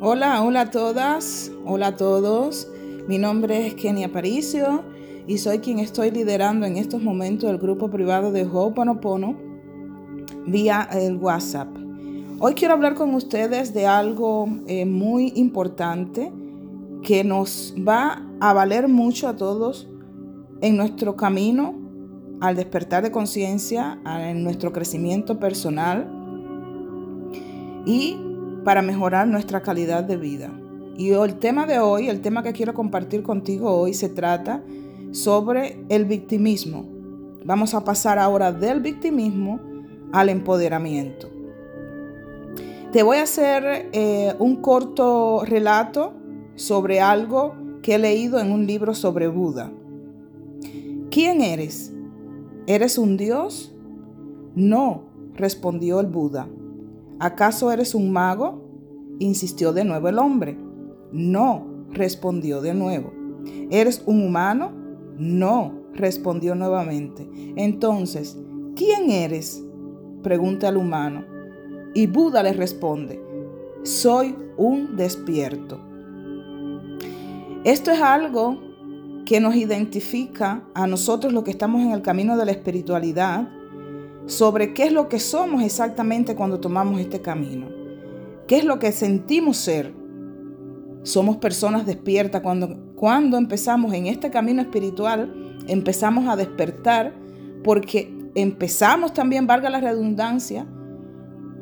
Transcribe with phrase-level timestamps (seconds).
[0.00, 2.68] Hola, hola a todas, hola a todos.
[3.08, 4.82] Mi nombre es Kenia Aparicio
[5.26, 9.36] y soy quien estoy liderando en estos momentos el grupo privado de Ho'oponopono
[10.46, 11.68] vía el WhatsApp.
[12.38, 16.32] Hoy quiero hablar con ustedes de algo eh, muy importante
[17.02, 19.88] que nos va a valer mucho a todos
[20.60, 21.74] en nuestro camino
[22.40, 26.10] al despertar de conciencia, en nuestro crecimiento personal
[27.86, 28.16] y
[28.64, 30.50] para mejorar nuestra calidad de vida.
[30.96, 34.62] Y el tema de hoy, el tema que quiero compartir contigo hoy, se trata
[35.12, 36.86] sobre el victimismo.
[37.44, 39.60] Vamos a pasar ahora del victimismo
[40.12, 41.30] al empoderamiento.
[42.92, 46.14] Te voy a hacer eh, un corto relato
[46.54, 49.72] sobre algo que he leído en un libro sobre Buda.
[51.10, 51.92] ¿Quién eres?
[52.66, 53.74] ¿Eres un dios?
[54.54, 56.48] No, respondió el Buda.
[57.18, 58.62] ¿Acaso eres un mago?
[59.20, 60.58] insistió de nuevo el hombre.
[61.12, 63.12] No, respondió de nuevo.
[63.70, 64.72] ¿Eres un humano?
[65.16, 67.28] No, respondió nuevamente.
[67.56, 68.36] Entonces,
[68.74, 69.64] ¿quién eres?
[70.22, 71.24] pregunta el humano.
[71.94, 73.22] Y Buda le responde,
[73.84, 75.78] soy un despierto.
[77.62, 78.58] Esto es algo
[79.24, 83.48] que nos identifica a nosotros los que estamos en el camino de la espiritualidad
[84.26, 87.68] sobre qué es lo que somos exactamente cuando tomamos este camino.
[88.46, 89.92] ¿Qué es lo que sentimos ser?
[91.02, 97.14] Somos personas despiertas cuando, cuando empezamos en este camino espiritual, empezamos a despertar
[97.62, 100.66] porque empezamos también, valga la redundancia,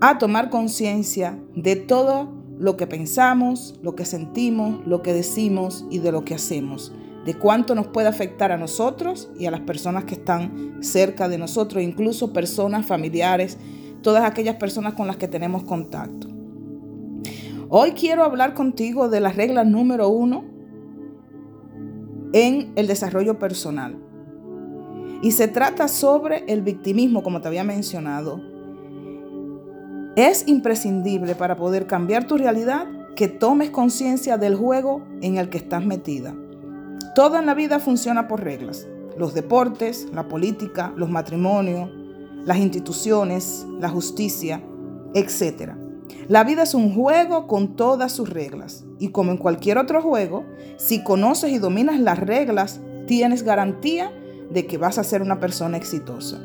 [0.00, 5.98] a tomar conciencia de todo lo que pensamos, lo que sentimos, lo que decimos y
[5.98, 6.92] de lo que hacemos
[7.24, 11.38] de cuánto nos puede afectar a nosotros y a las personas que están cerca de
[11.38, 13.58] nosotros, incluso personas familiares,
[14.02, 16.28] todas aquellas personas con las que tenemos contacto.
[17.68, 20.44] Hoy quiero hablar contigo de la regla número uno
[22.32, 23.96] en el desarrollo personal.
[25.22, 28.40] Y se trata sobre el victimismo, como te había mencionado.
[30.16, 35.58] Es imprescindible para poder cambiar tu realidad que tomes conciencia del juego en el que
[35.58, 36.34] estás metida.
[37.14, 38.86] Todo en la vida funciona por reglas.
[39.18, 41.90] Los deportes, la política, los matrimonios,
[42.44, 44.62] las instituciones, la justicia,
[45.14, 45.72] etc.
[46.28, 48.84] La vida es un juego con todas sus reglas.
[49.00, 50.44] Y como en cualquier otro juego,
[50.76, 54.12] si conoces y dominas las reglas, tienes garantía
[54.50, 56.40] de que vas a ser una persona exitosa.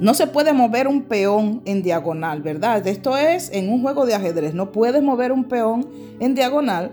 [0.00, 2.86] No se puede mover un peón en diagonal, ¿verdad?
[2.86, 4.54] Esto es en un juego de ajedrez.
[4.54, 5.88] No puedes mover un peón
[6.20, 6.92] en diagonal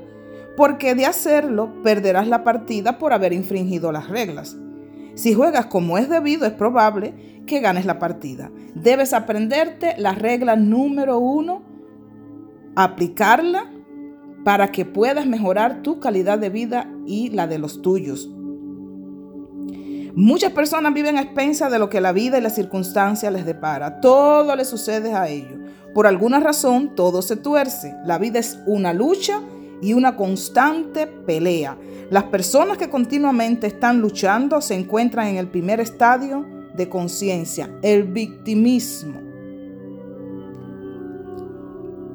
[0.58, 4.58] porque de hacerlo perderás la partida por haber infringido las reglas.
[5.16, 8.52] Si juegas como es debido, es probable que ganes la partida.
[8.76, 11.64] Debes aprenderte la regla número uno,
[12.76, 13.70] aplicarla
[14.44, 18.30] para que puedas mejorar tu calidad de vida y la de los tuyos.
[20.14, 24.02] Muchas personas viven a expensas de lo que la vida y las circunstancias les depara.
[24.02, 25.58] Todo le sucede a ellos.
[25.94, 27.96] Por alguna razón, todo se tuerce.
[28.06, 29.42] La vida es una lucha
[29.82, 31.78] y una constante pelea.
[32.10, 38.04] Las personas que continuamente están luchando se encuentran en el primer estadio de conciencia, el
[38.04, 39.20] victimismo.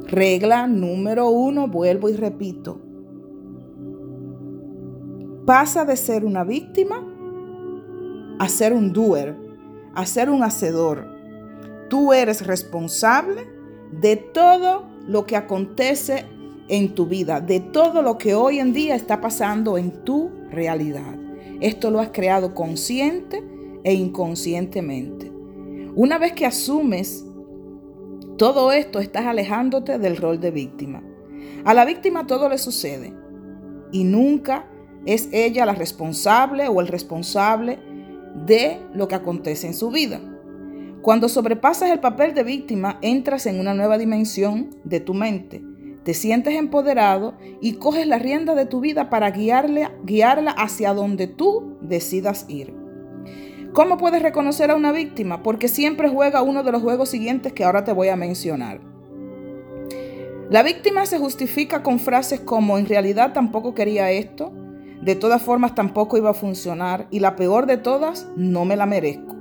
[0.07, 2.81] Regla número uno, vuelvo y repito.
[5.45, 7.05] Pasa de ser una víctima
[8.39, 9.37] a ser un doer,
[9.95, 11.07] a ser un hacedor.
[11.89, 13.47] Tú eres responsable
[13.93, 16.27] de todo lo que acontece
[16.69, 21.15] en tu vida, de todo lo que hoy en día está pasando en tu realidad.
[21.61, 23.43] Esto lo has creado consciente
[23.85, 25.33] e inconscientemente.
[25.95, 27.25] Una vez que asumes
[28.37, 31.03] todo esto, estás alejándote del rol de víctima.
[31.65, 33.15] A la víctima todo le sucede
[33.93, 34.69] y nunca
[35.07, 37.79] es ella la responsable o el responsable
[38.45, 40.21] de lo que acontece en su vida.
[41.01, 45.63] Cuando sobrepasas el papel de víctima, entras en una nueva dimensión de tu mente
[46.07, 51.27] te sientes empoderado y coges la rienda de tu vida para guiarle, guiarla hacia donde
[51.27, 52.73] tú decidas ir.
[53.73, 55.43] ¿Cómo puedes reconocer a una víctima?
[55.43, 58.81] Porque siempre juega uno de los juegos siguientes que ahora te voy a mencionar.
[60.49, 64.53] La víctima se justifica con frases como en realidad tampoco quería esto,
[65.03, 68.87] de todas formas tampoco iba a funcionar y la peor de todas, no me la
[68.87, 69.35] merezco.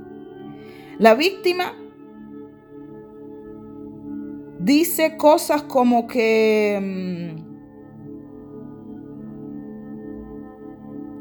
[0.98, 1.74] La víctima
[4.66, 6.78] dice cosas como que...
[6.82, 7.46] Mm,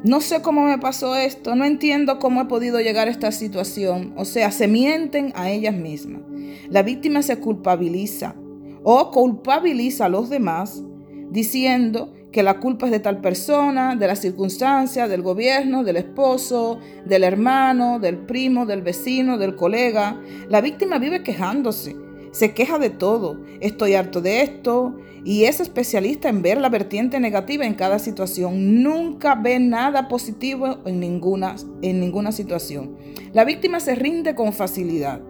[0.04, 4.14] no sé cómo me pasó esto, no entiendo cómo he podido llegar a esta situación.
[4.18, 6.22] O sea, se mienten a ellas mismas.
[6.70, 8.36] La víctima se culpabiliza
[8.84, 10.84] o culpabiliza a los demás
[11.32, 16.80] diciendo que la culpa es de tal persona, de la circunstancia, del gobierno, del esposo,
[17.06, 20.20] del hermano, del primo, del vecino, del colega.
[20.50, 21.96] La víctima vive quejándose,
[22.36, 23.38] se queja de todo.
[23.62, 24.98] Estoy harto de esto.
[25.24, 28.84] Y es especialista en ver la vertiente negativa en cada situación.
[28.84, 32.98] Nunca ve nada positivo en ninguna, en ninguna situación.
[33.32, 35.22] La víctima se rinde con facilidad.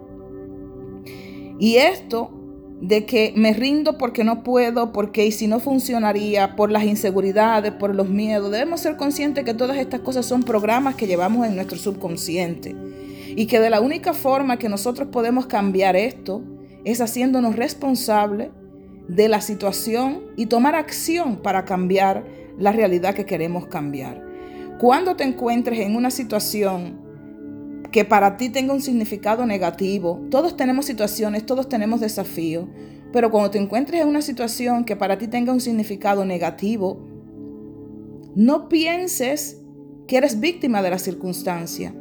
[1.60, 2.32] Y esto
[2.80, 7.70] de que me rindo porque no puedo, porque y si no funcionaría, por las inseguridades,
[7.70, 8.50] por los miedos.
[8.50, 12.74] Debemos ser conscientes que todas estas cosas son programas que llevamos en nuestro subconsciente
[13.36, 16.42] y que de la única forma que nosotros podemos cambiar esto
[16.86, 18.48] es haciéndonos responsables
[19.08, 22.24] de la situación y tomar acción para cambiar
[22.58, 24.24] la realidad que queremos cambiar.
[24.80, 27.04] Cuando te encuentres en una situación
[27.90, 30.20] que para ti tenga un significado negativo.
[30.30, 32.66] Todos tenemos situaciones, todos tenemos desafíos,
[33.12, 37.00] pero cuando te encuentres en una situación que para ti tenga un significado negativo,
[38.34, 39.62] no pienses
[40.06, 41.94] que eres víctima de la circunstancia.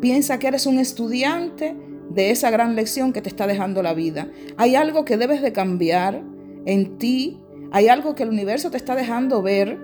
[0.00, 1.74] Piensa que eres un estudiante
[2.10, 4.28] de esa gran lección que te está dejando la vida.
[4.56, 6.22] Hay algo que debes de cambiar
[6.64, 7.40] en ti,
[7.72, 9.78] hay algo que el universo te está dejando ver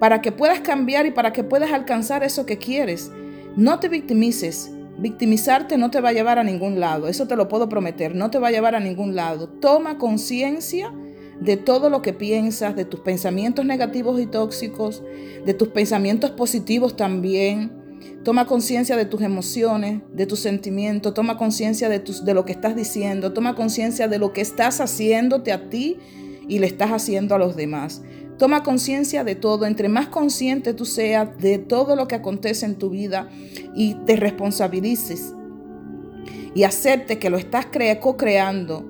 [0.00, 3.10] para que puedas cambiar y para que puedas alcanzar eso que quieres.
[3.56, 4.70] No te victimices.
[4.98, 7.08] Victimizarte no te va a llevar a ningún lado.
[7.08, 8.14] Eso te lo puedo prometer.
[8.14, 9.48] No te va a llevar a ningún lado.
[9.48, 10.92] Toma conciencia
[11.40, 15.02] de todo lo que piensas, de tus pensamientos negativos y tóxicos,
[15.44, 17.75] de tus pensamientos positivos también.
[18.24, 22.74] Toma conciencia de tus emociones, de tus sentimientos, toma conciencia de, de lo que estás
[22.74, 25.98] diciendo, toma conciencia de lo que estás haciéndote a ti
[26.48, 28.02] y le estás haciendo a los demás.
[28.38, 29.64] Toma conciencia de todo.
[29.66, 33.28] Entre más consciente tú seas de todo lo que acontece en tu vida
[33.74, 35.32] y te responsabilices
[36.54, 37.66] y acepte que lo estás
[38.00, 38.84] co-creando,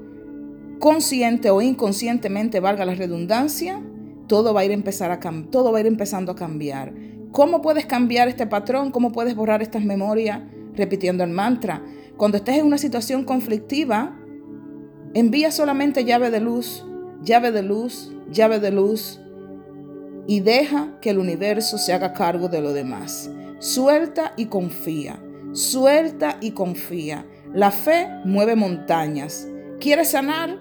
[0.78, 3.82] consciente o inconscientemente, valga la redundancia,
[4.28, 5.18] todo va a ir empezar a
[5.50, 6.94] todo va a ir empezando a cambiar.
[7.36, 8.90] ¿Cómo puedes cambiar este patrón?
[8.90, 10.40] ¿Cómo puedes borrar estas memorias?
[10.72, 11.84] Repitiendo el mantra.
[12.16, 14.18] Cuando estés en una situación conflictiva,
[15.12, 16.86] envía solamente llave de luz,
[17.20, 19.20] llave de luz, llave de luz,
[20.26, 23.30] y deja que el universo se haga cargo de lo demás.
[23.58, 25.22] Suelta y confía,
[25.52, 27.26] suelta y confía.
[27.52, 29.46] La fe mueve montañas.
[29.78, 30.58] ¿Quieres sanar?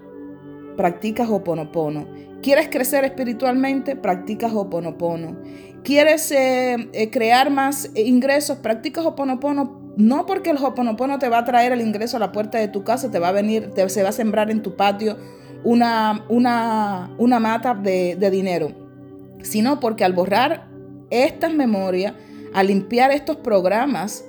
[0.75, 2.05] Practica Hoponopono.
[2.41, 3.95] ¿Quieres crecer espiritualmente?
[3.95, 5.37] Practica Hoponopono.
[5.85, 8.57] ¿Quieres eh, eh, crear más ingresos?
[8.57, 9.93] Practica Hoponopono.
[9.95, 12.83] No porque el Hoponopono te va a traer el ingreso a la puerta de tu
[12.83, 15.15] casa, te va a venir, te, se va a sembrar en tu patio
[15.63, 18.85] una, una, una mata de, de dinero
[19.45, 20.67] sino porque al borrar
[21.11, 22.13] estas memorias,
[22.53, 24.25] al limpiar estos programas,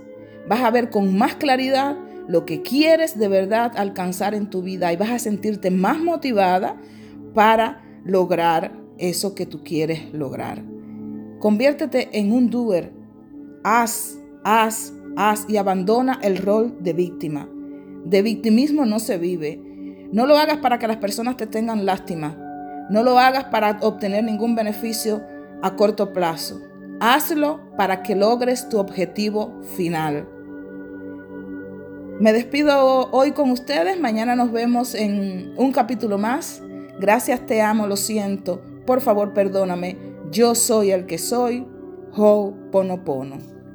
[0.46, 1.96] vas a ver con más claridad
[2.28, 6.76] lo que quieres de verdad alcanzar en tu vida y vas a sentirte más motivada
[7.34, 10.62] para lograr eso que tú quieres lograr.
[11.38, 12.92] Conviértete en un doer.
[13.62, 17.48] Haz, haz, haz y abandona el rol de víctima.
[18.04, 19.60] De victimismo no se vive.
[20.12, 22.36] No lo hagas para que las personas te tengan lástima.
[22.90, 25.22] No lo hagas para obtener ningún beneficio
[25.62, 26.60] a corto plazo.
[27.00, 30.28] Hazlo para que logres tu objetivo final.
[32.18, 34.00] Me despido hoy con ustedes.
[34.00, 36.62] Mañana nos vemos en un capítulo más.
[36.98, 38.62] Gracias, te amo, lo siento.
[38.86, 40.05] Por favor, perdóname.
[40.30, 41.66] Yo soy el que soy.
[42.16, 43.04] Ho Pono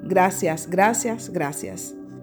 [0.03, 1.95] Gracias, gracias, gracias.